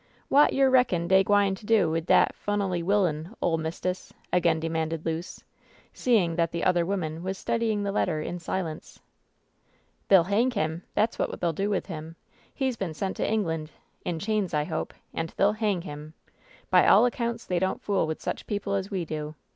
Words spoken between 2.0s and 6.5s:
dat *funally willyun, ole mist'ess?" again demanded Luce, seeing